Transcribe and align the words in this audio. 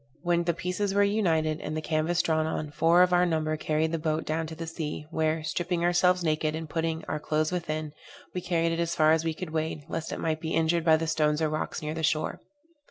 When 0.23 0.45
the 0.45 0.55
pieces 0.55 0.95
were 0.95 1.03
united, 1.03 1.61
and 1.61 1.77
the 1.77 1.79
canvas 1.81 2.23
drawn 2.23 2.47
on, 2.47 2.71
four 2.71 3.03
of 3.03 3.13
our 3.13 3.23
number 3.23 3.55
carried 3.55 3.91
the 3.91 3.99
boat 3.99 4.25
down 4.25 4.47
to 4.47 4.55
the 4.55 4.65
sea, 4.65 5.05
where, 5.11 5.43
stripping 5.43 5.83
ourselves 5.83 6.23
naked, 6.23 6.55
and 6.55 6.67
putting 6.67 7.05
our 7.05 7.19
clothes 7.19 7.51
within, 7.51 7.93
we 8.33 8.41
carried 8.41 8.71
it 8.71 8.79
as 8.79 8.95
far 8.95 9.11
as 9.11 9.23
we 9.23 9.35
could 9.35 9.51
wade, 9.51 9.83
lest 9.89 10.11
it 10.11 10.19
might 10.19 10.41
be 10.41 10.55
injured 10.55 10.83
by 10.85 10.97
the 10.97 11.05
stones 11.05 11.39
or 11.39 11.49
rocks 11.49 11.83
near 11.83 11.93
the 11.93 12.01
shore. 12.01 12.41